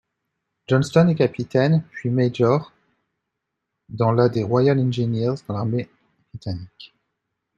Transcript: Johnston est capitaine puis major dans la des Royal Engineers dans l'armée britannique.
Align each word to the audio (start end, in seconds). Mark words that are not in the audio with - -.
Johnston 0.67 1.09
est 1.09 1.15
capitaine 1.15 1.83
puis 1.91 2.09
major 2.09 2.73
dans 3.87 4.11
la 4.11 4.29
des 4.29 4.41
Royal 4.43 4.79
Engineers 4.79 5.35
dans 5.47 5.53
l'armée 5.53 5.91
britannique. 6.31 6.95